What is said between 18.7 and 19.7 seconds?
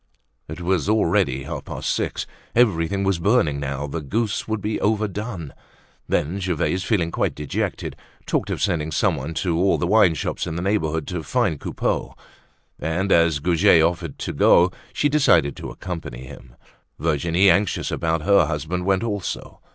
went also.